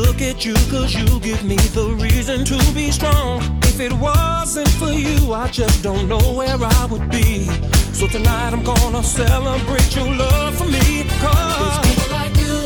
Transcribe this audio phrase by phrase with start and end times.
[0.00, 3.40] look at you cause you give me the reason to be strong.
[3.62, 7.44] If it wasn't for you, I just don't know where I would be.
[7.92, 11.04] So tonight I'm gonna celebrate your love for me.
[11.22, 12.56] Cause people like you,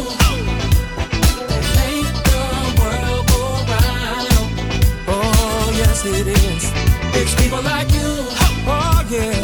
[1.76, 2.44] they make the
[2.80, 4.46] world go round.
[5.08, 6.64] Oh, yes, it is.
[7.18, 8.10] It's people like you,
[8.66, 9.40] oh, yeah.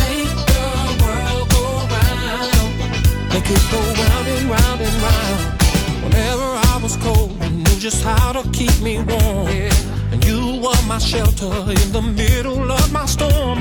[0.00, 0.66] They make the
[1.02, 3.32] world go round.
[3.32, 4.01] Make it go
[7.82, 9.48] just how to keep me warm.
[10.12, 13.58] And you were my shelter in the middle of my storm.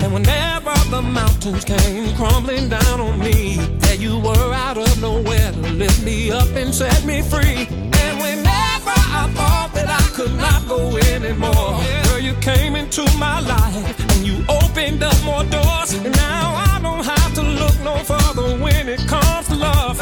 [0.00, 5.50] And whenever the mountains came crumbling down on me, there you were out of nowhere
[5.50, 7.66] to lift me up and set me free.
[8.02, 13.40] And whenever I thought that I could not go anymore, girl, you came into my
[13.40, 15.94] life and you opened up more doors.
[15.94, 19.98] And now I don't have to look no further when it comes to love.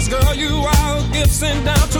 [0.00, 1.99] Cause girl, you are a gift sent down to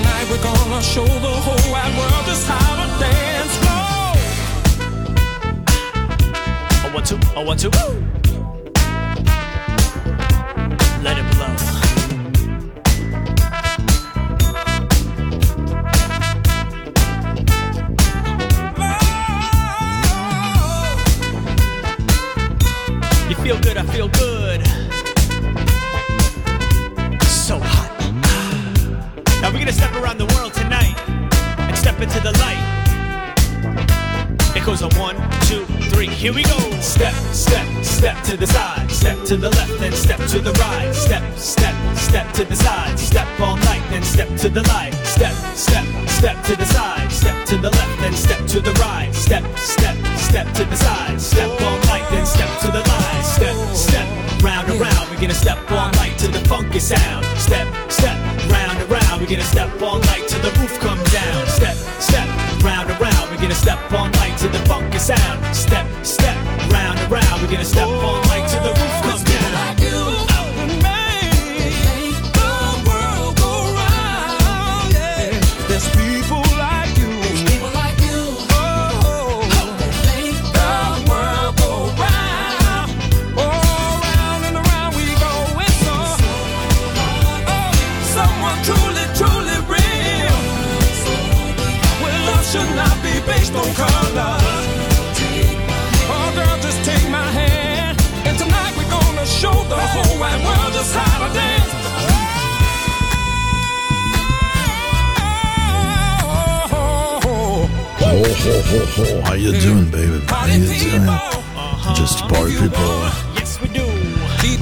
[0.00, 3.56] tonight we're gonna show the whole wide world just how to dance.
[3.60, 4.14] Floor.
[6.84, 7.70] A one, two, a one, two.
[7.70, 8.09] Woo!
[32.10, 32.58] Into the light.
[34.56, 35.16] It goes on one,
[35.46, 36.58] two, three, here we go.
[36.80, 40.92] Step, step, step to the side, step to the left, then step to the right.
[40.92, 44.94] Step, step, step to the side, step all night, then step to the light.
[45.04, 49.14] Step, step, step to the side, step to the left, then step to the right.
[49.14, 53.22] Step, step, step to the side, step all night, then step to the light.
[53.22, 57.19] Step, step, round and round, we're gonna step all night to the funky sound.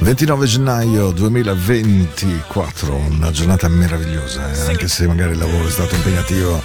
[0.09, 6.59] 29 gennaio 2024, una giornata meravigliosa, eh, anche se magari il lavoro è stato impegnativo,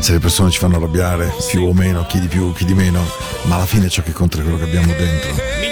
[0.00, 3.02] se le persone ci fanno arrabbiare, più o meno, chi di più, chi di meno,
[3.44, 5.30] ma alla fine ciò che conta è quello che abbiamo dentro.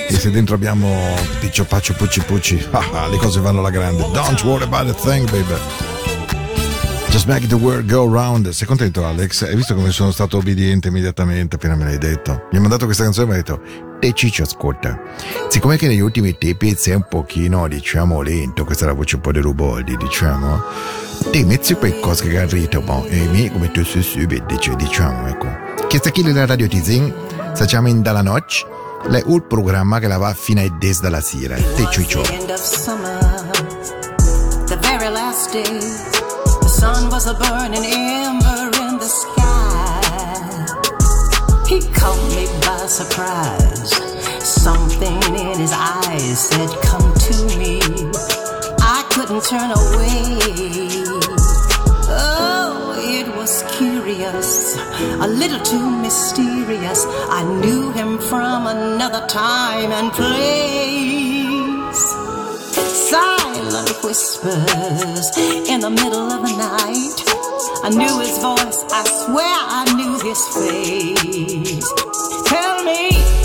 [0.09, 4.09] E se dentro abbiamo piccio paccio pucci pucci, ah, ah, le cose vanno alla grande.
[4.11, 5.53] Don't worry about a thing, baby.
[7.11, 8.49] Just make the world go round.
[8.49, 9.43] Sei contento, Alex?
[9.43, 12.49] Hai visto come sono stato obbediente immediatamente appena me l'hai detto?
[12.53, 14.99] Mi ha mandato questa canzone e mi ha detto: E Ciccio, ascolta.
[15.47, 19.21] Siccome che negli ultimi tempi sei un pochino, diciamo, lento, questa è la voce un
[19.21, 20.61] po' di Ruboldi, diciamo.
[21.31, 25.47] Ti metti per cose che ritmo e mi come tu su subito, diciamo, ecco.
[25.87, 27.15] Che sta chi la radio Tizing?
[27.55, 28.67] Facciamo in dalla notte?
[29.09, 31.55] È il programma che la va fino a 10 della sera.
[31.55, 31.87] Te
[32.57, 33.53] summer,
[34.67, 35.63] the very last day.
[35.63, 39.72] The sun was a burning ember in the sky.
[41.73, 43.93] He caught me by surprise.
[44.45, 47.81] Something in his eyes said, Come to me.
[48.95, 50.21] I couldn't turn away.
[52.13, 57.07] Oh, it was curious, a little too mysterious.
[57.41, 62.03] I knew him from another time and place.
[63.09, 65.39] Silent whispers
[65.71, 67.33] in the middle of the night.
[67.83, 71.93] I knew his voice, I swear I knew his face.
[72.47, 73.42] Tell me.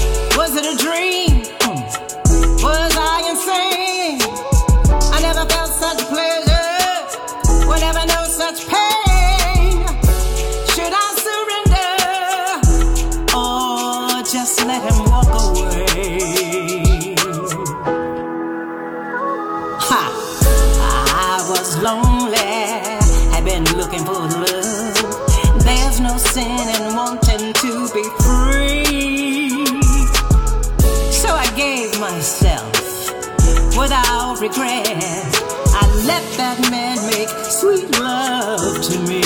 [34.48, 34.88] regret.
[34.88, 39.22] I let that man make sweet love to me.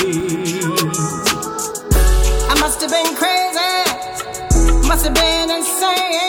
[2.50, 6.21] I must have been crazy, must have been insane.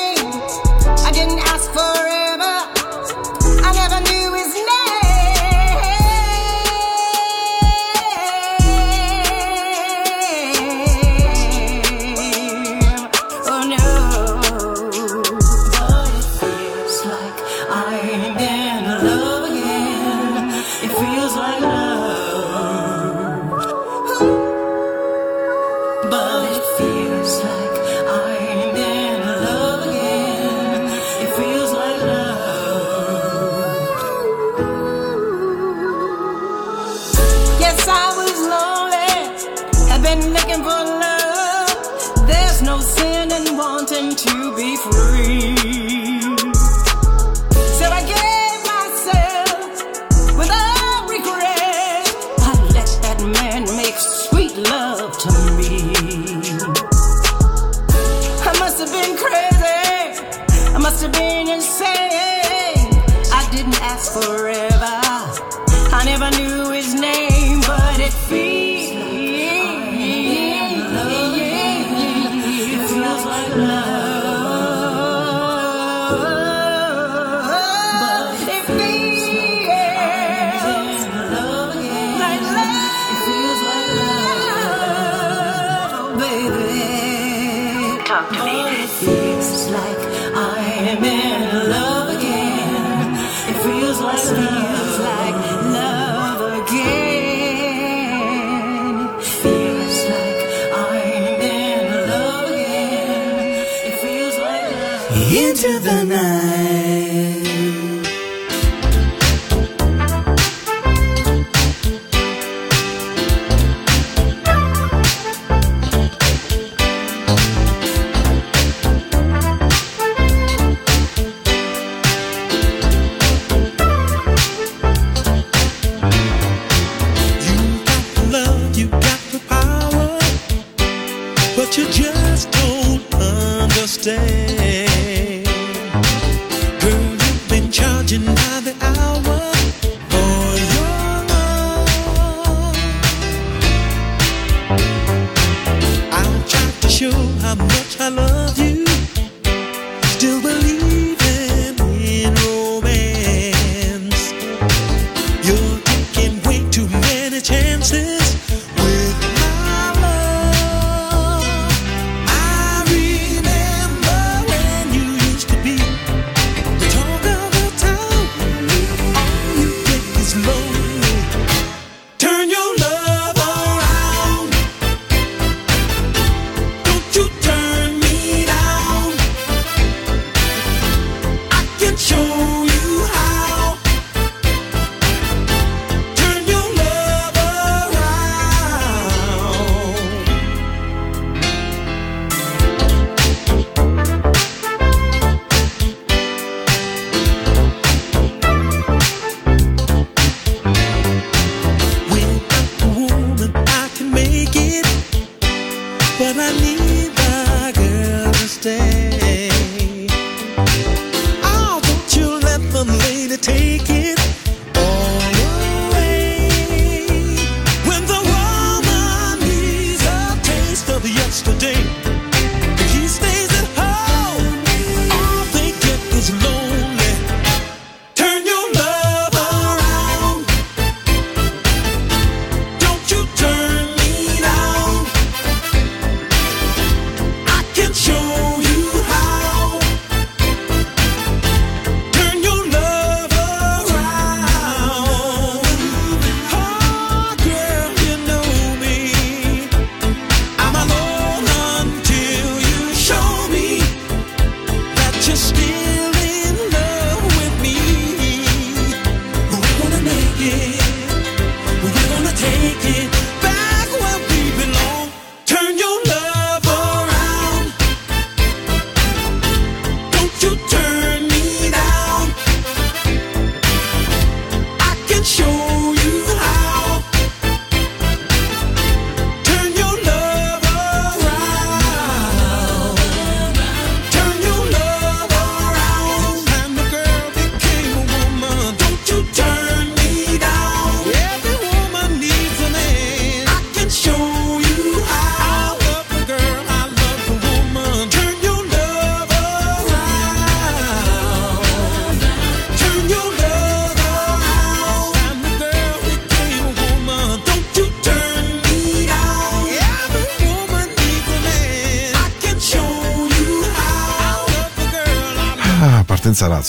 [147.93, 148.42] échalo a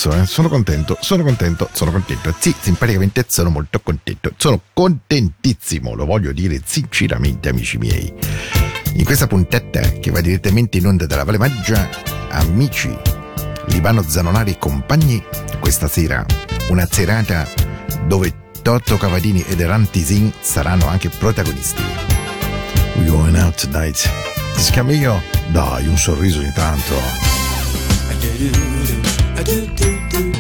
[0.04, 0.26] pezzo, eh.
[0.26, 2.34] sono contento, sono contento, sono contento.
[2.38, 8.12] Sì, simpaticamente sono molto contento, sono contentissimo, lo voglio dire sinceramente amici miei.
[8.96, 11.90] In questa puntetta che va direttamente in onda dalla Valle Maggia,
[12.30, 12.96] amici,
[13.68, 15.24] Libano Zanonari e compagni,
[15.60, 16.26] questa sera
[16.70, 17.48] una serata
[18.06, 21.82] dove Toto Cavadini ed Eranti Tisin saranno anche protagonisti.
[22.96, 24.10] We going out tonight.
[24.56, 26.94] Scamillo, dai, un sorriso intanto.
[28.10, 29.03] I
[29.46, 30.33] do do do.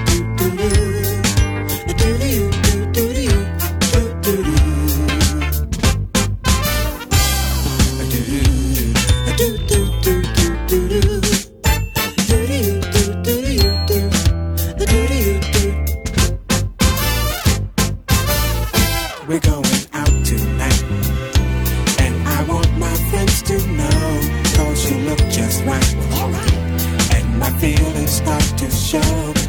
[28.72, 29.43] show.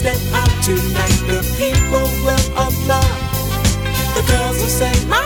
[0.00, 3.20] step out tonight, the people will applaud.
[4.16, 5.19] The girls will say, "My."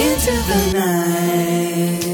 [0.00, 2.09] into the night.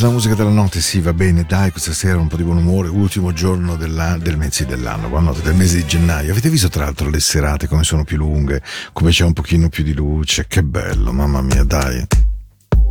[0.00, 2.88] la musica della notte, sì, va bene, dai, questa sera un po' di buon umore,
[2.88, 6.32] ultimo giorno della, del mese dell'anno, buona notte, del mese di gennaio.
[6.32, 9.84] Avete visto tra l'altro le serate come sono più lunghe, come c'è un pochino più
[9.84, 12.06] di luce, che bello, mamma mia, dai.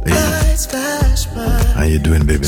[0.05, 0.15] Ehi.
[1.75, 2.47] How you doing, baby?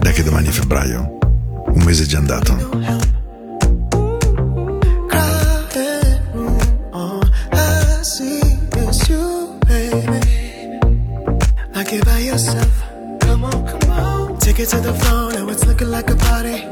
[0.00, 1.18] Dai che domani è febbraio,
[1.66, 3.11] un mese è già andato.
[14.62, 16.71] it to the floor, now it's looking like a party.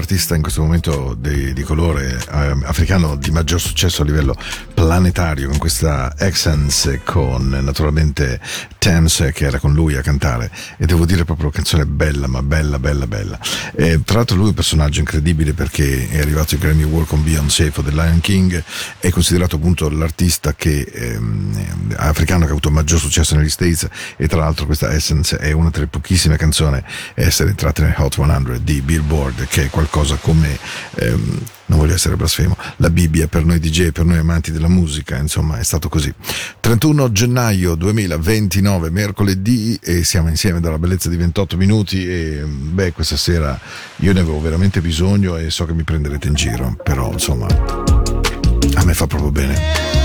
[0.00, 4.34] artista in questo momento di, di colore eh, africano di maggior successo a livello
[4.74, 8.40] planetario con questa Accents con naturalmente
[8.78, 10.50] Thames che era con lui a cantare.
[10.76, 13.38] E devo dire proprio canzone bella ma bella bella bella.
[13.76, 17.22] E, tra l'altro lui è un personaggio incredibile perché è arrivato il Grammy Award con
[17.22, 18.62] Beyoncé for The Lion King.
[18.98, 24.28] È considerato appunto l'artista che ehm, africano che ha avuto maggior successo negli States e
[24.28, 28.58] tra l'altro questa Essence è una delle pochissime canzoni a essere entrate nel Hot 100
[28.58, 30.58] di Billboard che è qualcosa come
[30.96, 35.16] ehm, non voglio essere blasfemo, la Bibbia per noi DJ, per noi amanti della musica,
[35.16, 36.12] insomma è stato così.
[36.58, 43.16] 31 gennaio 2029, mercoledì, e siamo insieme dalla bellezza di 28 minuti e beh questa
[43.16, 43.58] sera
[43.96, 48.84] io ne avevo veramente bisogno e so che mi prenderete in giro, però insomma a
[48.84, 49.99] me fa proprio bene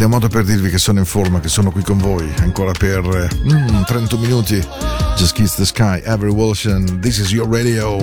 [0.00, 2.26] ed è un modo per dirvi che sono in forma, che sono qui con voi
[2.38, 4.66] ancora per mm, 31 minuti.
[5.18, 7.98] Just Kiss the Sky, Every Wilson, This is Your Radio.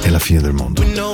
[0.00, 1.05] È la fine del mondo.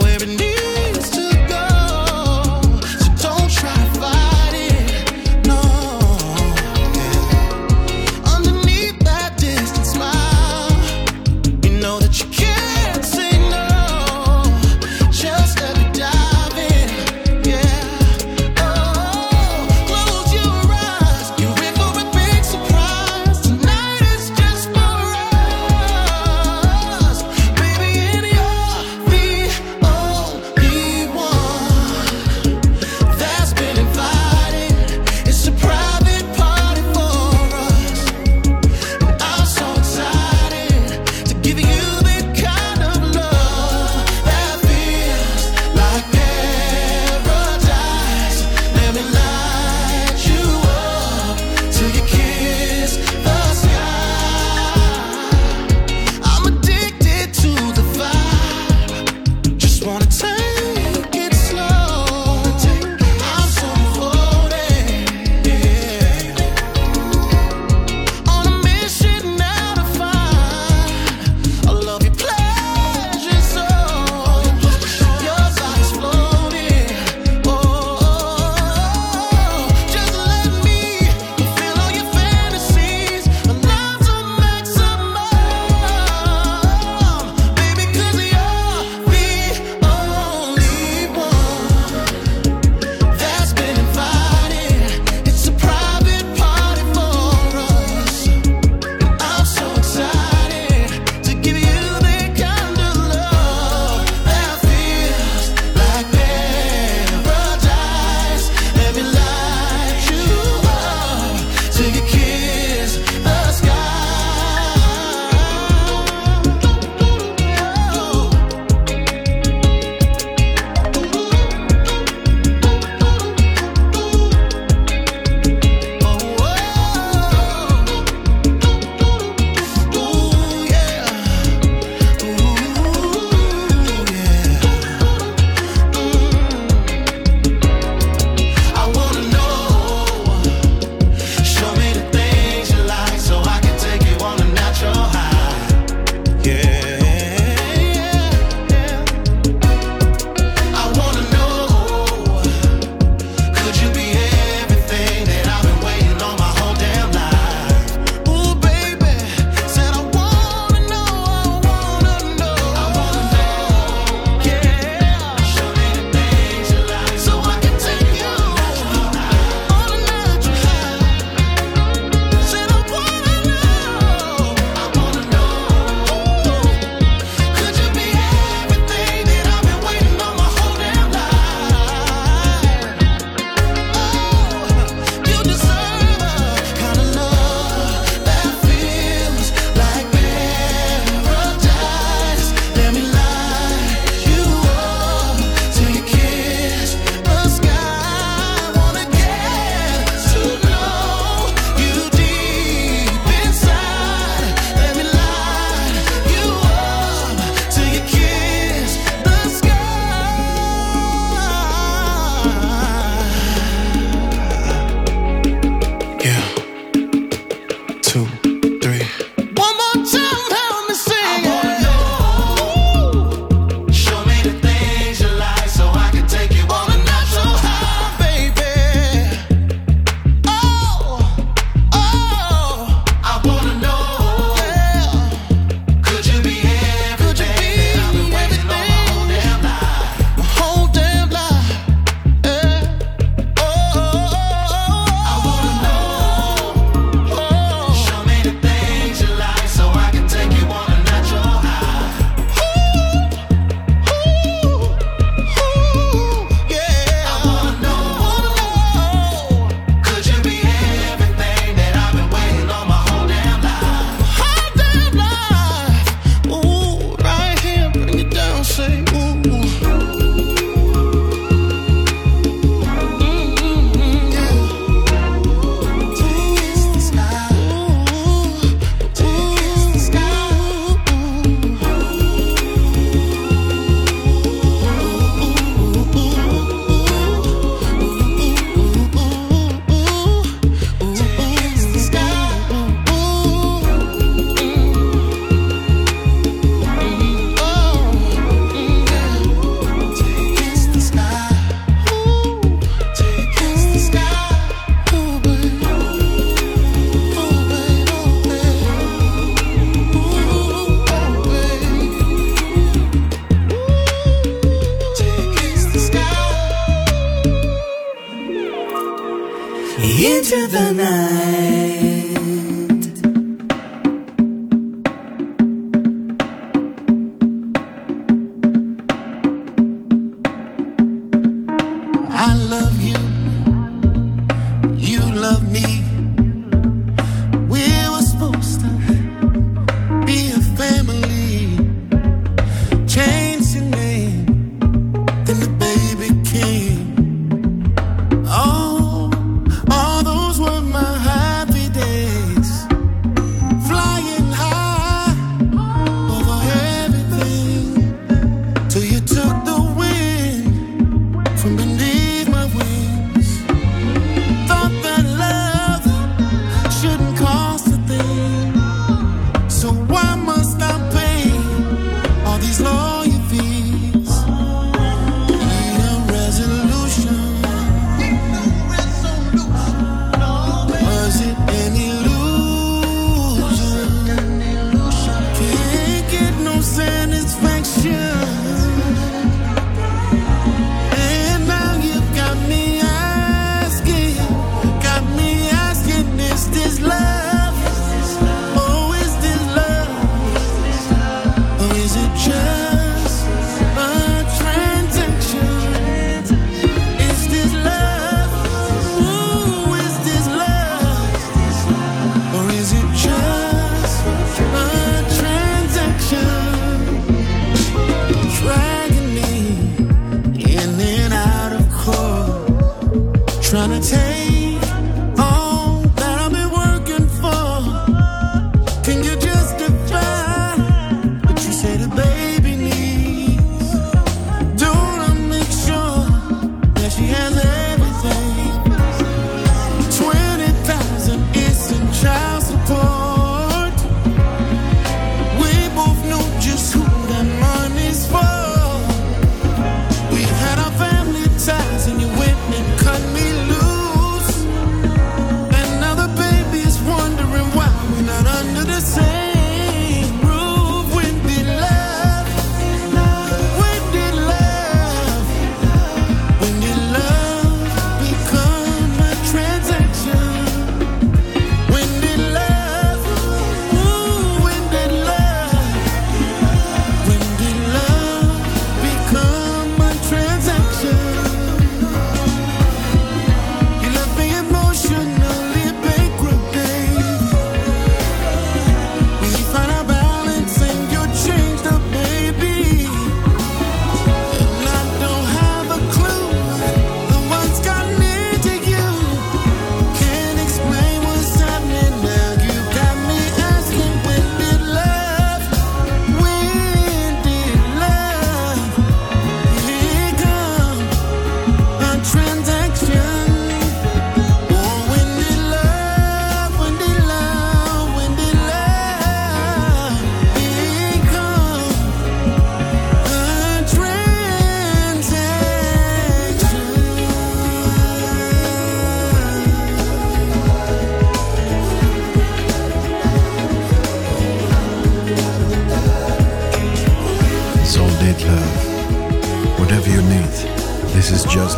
[320.72, 321.51] the night.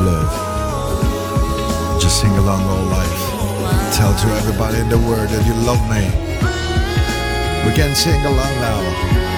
[0.00, 0.30] love.
[2.00, 3.94] Just sing along all life.
[3.94, 6.04] Tell to everybody in the world that you love me.
[7.66, 9.33] We can sing along now.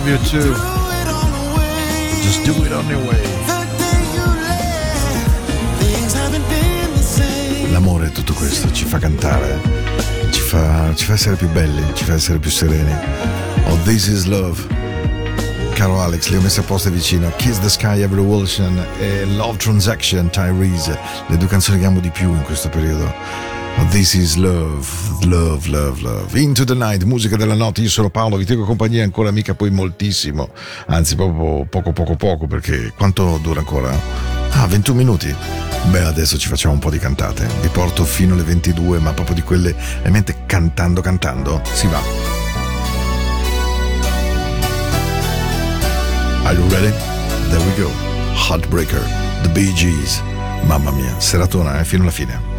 [0.00, 0.54] love you too.
[2.22, 3.20] Just do it on your way.
[7.72, 9.60] L'amore è tutto questo, ci fa cantare,
[10.30, 12.94] ci fa, ci fa essere più belli, ci fa essere più sereni.
[13.66, 14.78] Oh, this is love
[15.74, 17.32] caro Alex, li ho messi apposta vicino.
[17.36, 22.10] Kiss the Sky Every Wilson e Love Transaction Tyrese, le due canzoni che amo di
[22.10, 23.12] più in questo periodo.
[23.78, 25.09] Oh, This is Love.
[25.26, 26.40] Love, love, love, love.
[26.40, 27.82] Into the night, musica della notte.
[27.82, 30.50] Io sono Paolo, vi tengo compagnia ancora mica poi moltissimo.
[30.86, 33.96] Anzi, proprio poco, poco, poco, perché quanto dura ancora?
[34.52, 35.34] Ah, 21 minuti.
[35.90, 37.46] Beh, adesso ci facciamo un po' di cantate.
[37.60, 42.00] Vi porto fino alle 22, ma proprio di quelle, veramente cantando, cantando, si va.
[46.44, 46.92] Are you ready?
[47.50, 47.90] There we go.
[48.34, 49.02] Heartbreaker,
[49.42, 50.22] The Bee Gees.
[50.62, 52.49] Mamma mia, seratona, eh, fino alla fine.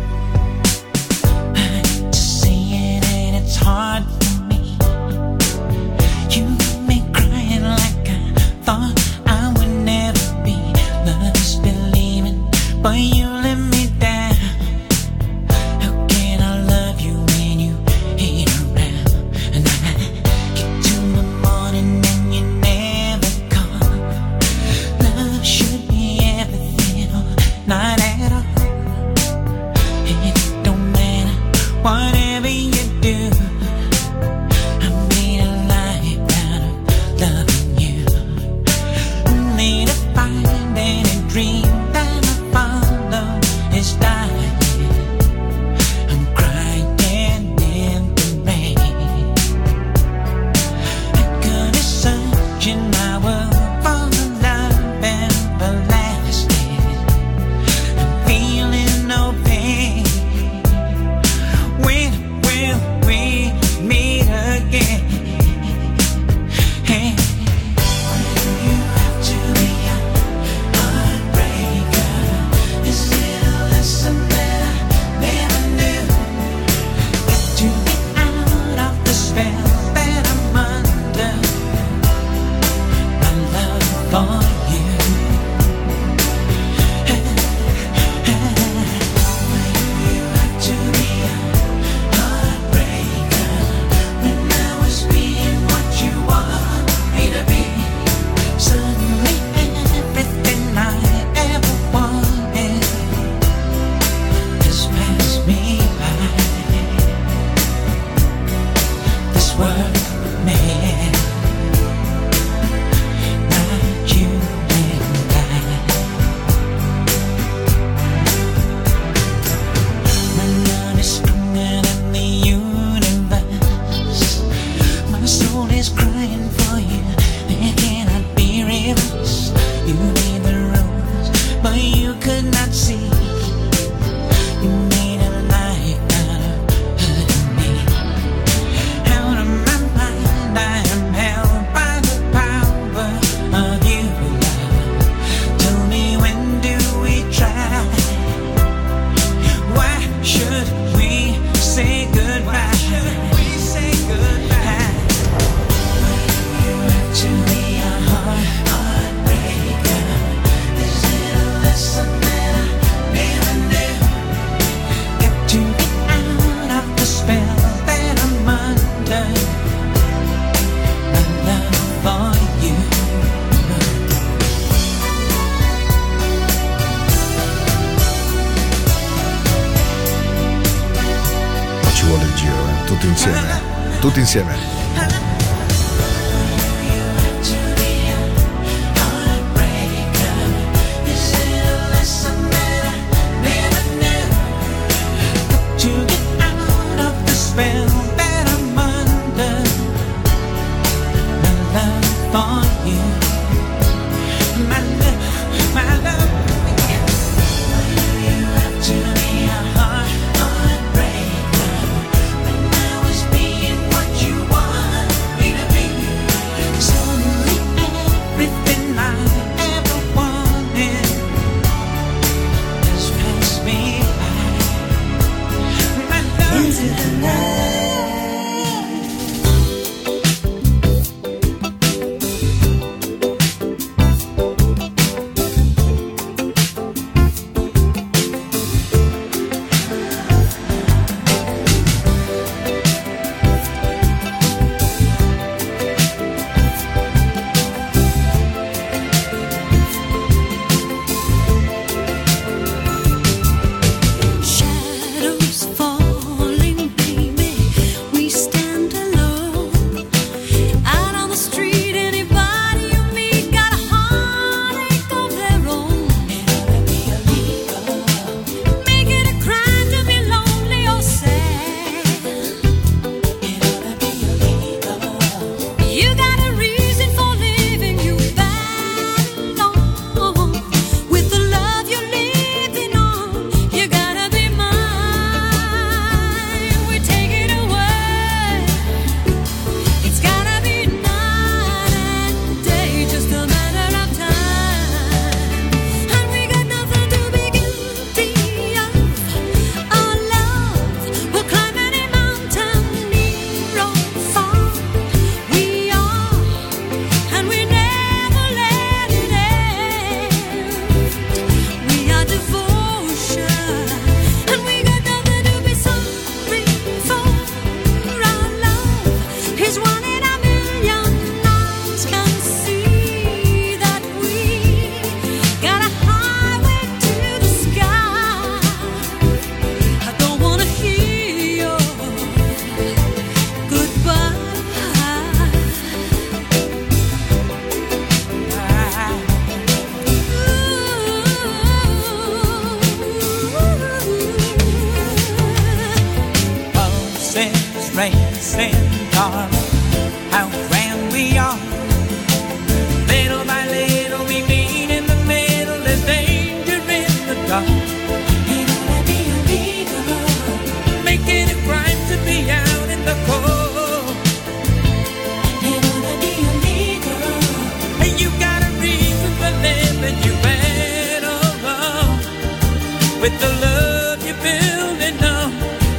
[373.22, 375.52] With the love you're building up.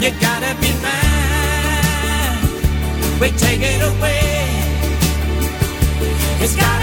[0.03, 2.43] You gotta be mine.
[3.21, 4.23] We take it away.
[6.43, 6.82] It's gotta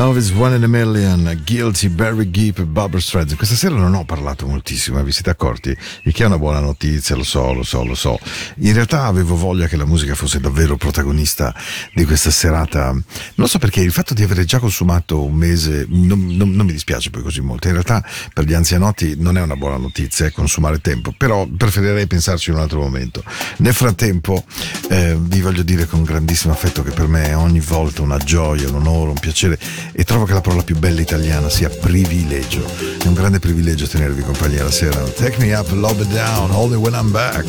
[0.00, 3.36] Love is one in a million, Guilty, Barry Gibb e Streisand.
[3.36, 5.76] Questa sera non ho parlato moltissimo, eh, vi siete accorti?
[6.04, 8.18] Il che è una buona notizia, lo so, lo so, lo so.
[8.60, 11.54] In realtà avevo voglia che la musica fosse davvero protagonista
[11.92, 12.96] di questa serata.
[13.34, 16.72] Non so perché il fatto di avere già consumato un mese non, non- non mi
[16.72, 17.66] dispiace poi così molto.
[17.66, 22.06] In realtà per gli anzianotti non è una buona notizia eh, consumare tempo, però preferirei
[22.06, 23.22] pensarci in un altro momento.
[23.58, 24.46] Nel frattempo
[24.88, 28.66] eh, vi voglio dire con grandissimo affetto che per me è ogni volta una gioia,
[28.66, 29.58] un onore, un piacere
[29.92, 32.64] e trovo che la parola più bella italiana sia privilegio.
[33.02, 35.00] È un grande privilegio tenervi compagnia la sera.
[35.02, 37.44] Take me up, love it down, hold me when I'm back.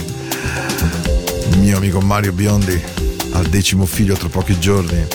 [1.52, 2.82] Il mio amico Mario Biondi
[3.34, 5.06] al decimo figlio tra pochi giorni.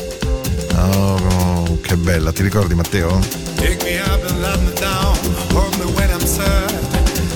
[0.76, 3.18] Oh, che bella, ti ricordi Matteo?
[3.56, 5.16] Take me up and let me down.
[5.52, 6.70] Hold me when I'm sad.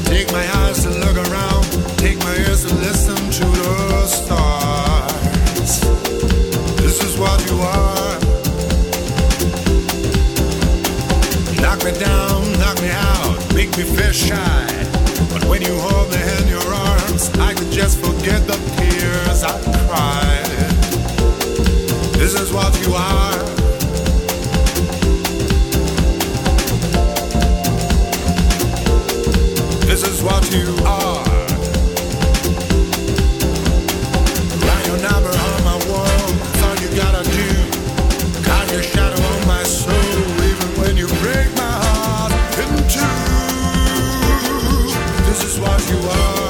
[0.04, 1.66] Take my eyes to look around.
[1.96, 5.80] Take my ears to listen to the stars.
[6.76, 8.29] This is what you are.
[11.80, 14.66] Knock me down, knock me out, make me feel shy.
[15.32, 19.58] But when you hold me in your arms, I can just forget the tears I
[19.88, 20.44] cried.
[22.18, 23.38] This is what you are.
[29.86, 31.29] This is what you are.
[45.50, 46.49] Is what you are.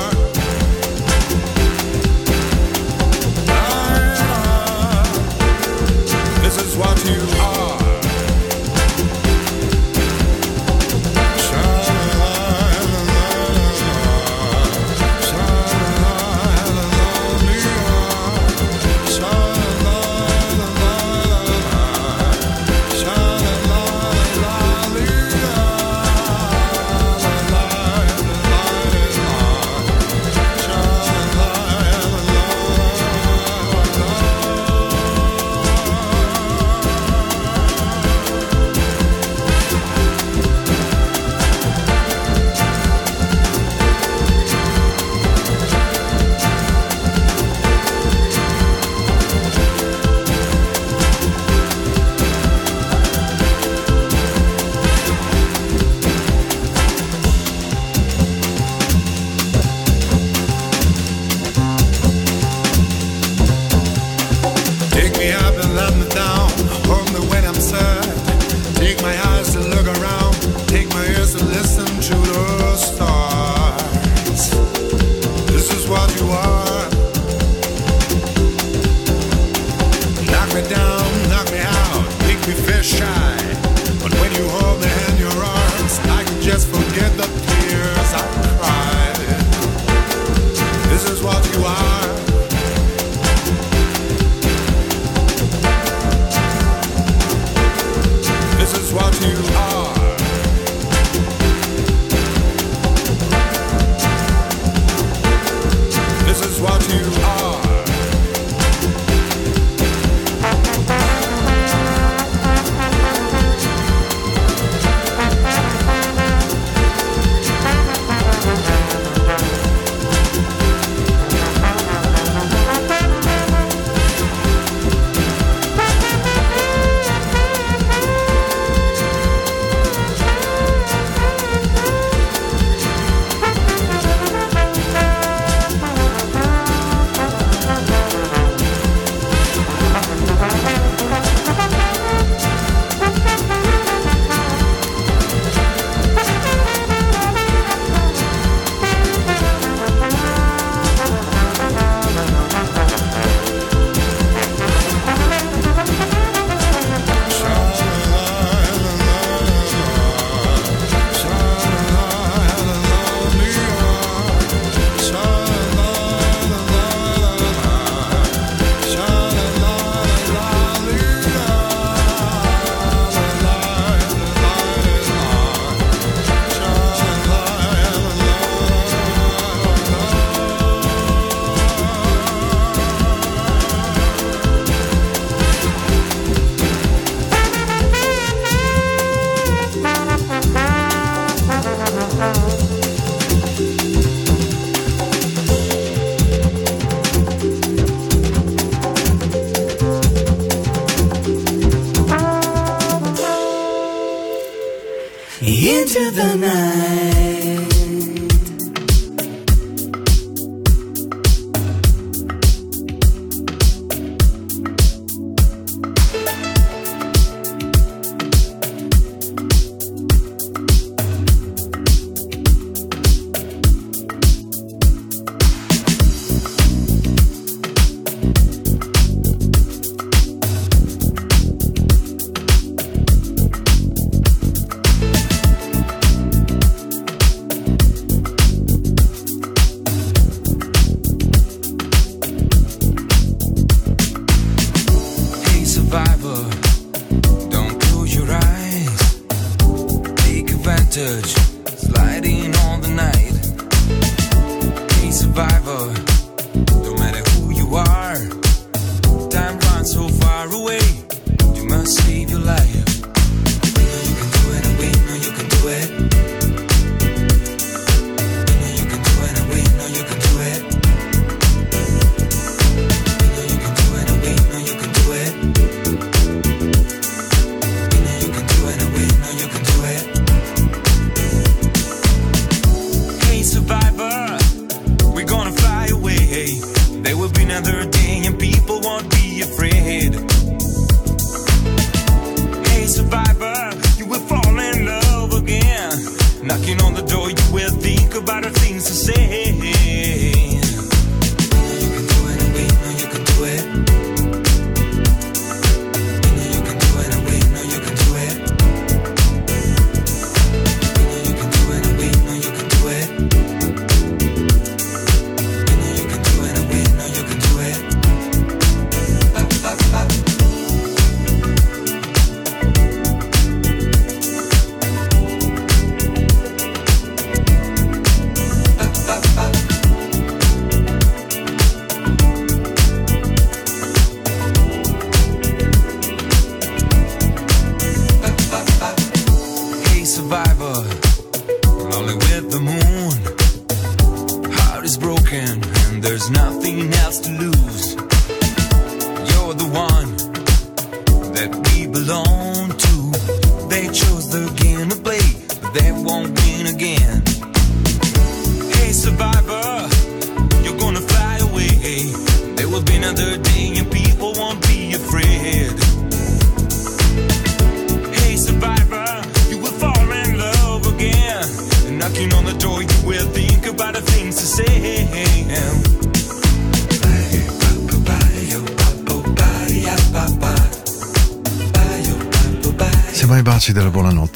[342.50, 344.52] The moon.
[344.52, 347.49] Heart is broken and there's nothing else to lose.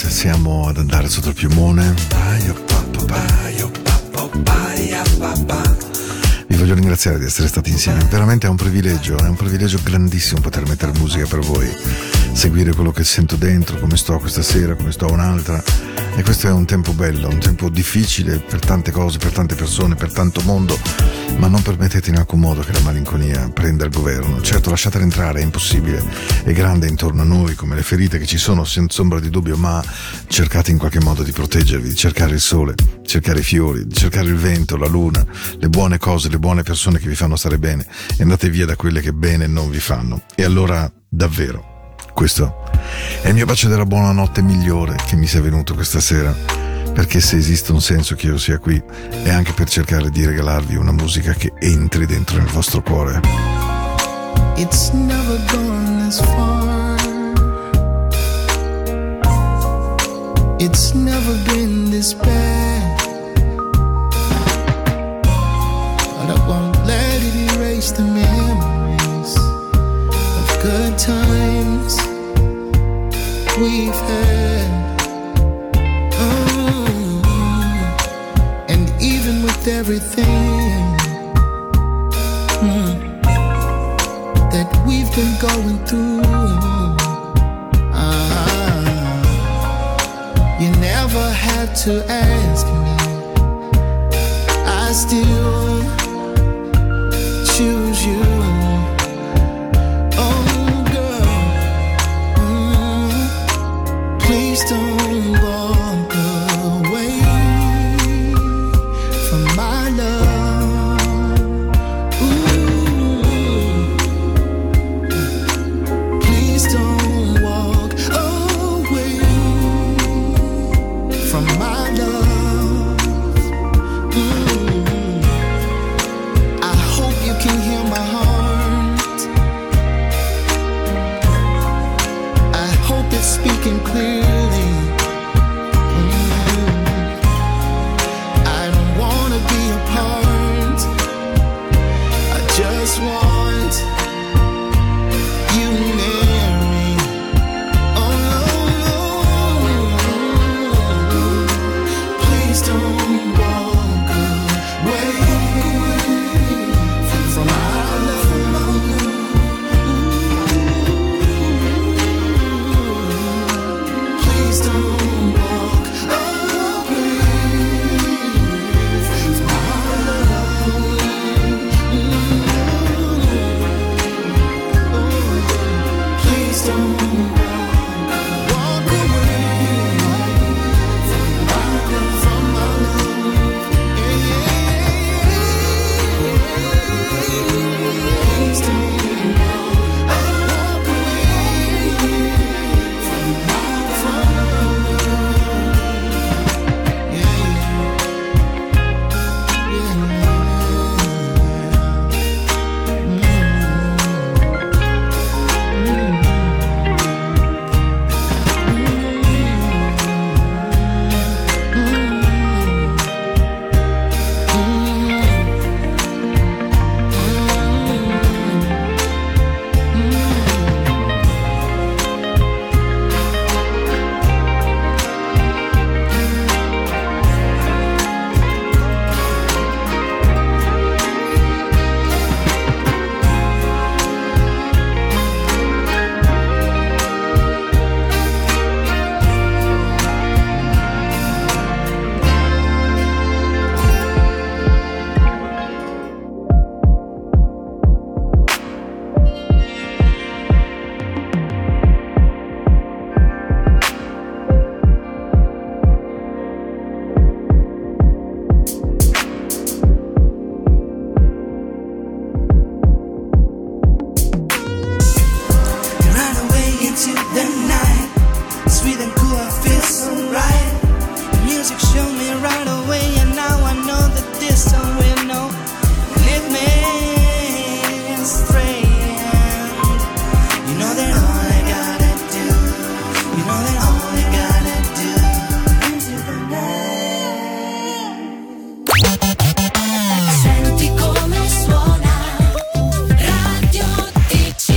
[0.04, 1.94] Della buonanotte, siamo ad andare sotto il piumone.
[6.46, 10.40] Vi voglio ringraziare di essere stati insieme, veramente è un privilegio, è un privilegio grandissimo
[10.40, 11.68] poter mettere musica per voi,
[12.32, 15.62] seguire quello che sento dentro, come sto questa sera, come sto un'altra.
[16.16, 19.96] E questo è un tempo bello, un tempo difficile per tante cose, per tante persone,
[19.96, 20.78] per tanto mondo,
[21.36, 24.40] ma non permettete in alcun modo che la malinconia prenda il governo.
[24.40, 26.02] Certo, lasciatela entrare, è impossibile,
[26.44, 29.56] è grande intorno a noi come le ferite che ci sono, senza ombra di dubbio,
[29.56, 29.82] ma
[30.26, 32.74] cercate in qualche modo di proteggervi, di cercare il sole,
[33.04, 35.24] cercare i fiori, di cercare il vento, la luna,
[35.58, 38.76] le buone cose, le buone persone che vi fanno stare bene e andate via da
[38.76, 40.22] quelle che bene non vi fanno.
[40.34, 42.62] E allora, davvero, questo
[43.22, 46.63] è il mio bacio della buonanotte migliore che mi sia venuto questa sera.
[46.94, 48.80] Perché se esiste un senso che io sia qui,
[49.24, 53.20] è anche per cercare di regalarvi una musica che entri dentro nel vostro cuore.
[54.56, 56.94] It's never gone this far.
[60.60, 62.96] It's never been this bad.
[66.16, 71.98] But I won't let it erase the memories of good times
[73.58, 74.33] we've had.
[79.64, 80.24] With everything.
[82.60, 83.22] mm,
[84.52, 86.22] that we've been going through.
[87.92, 89.00] Ah,
[90.60, 92.66] you never had to ask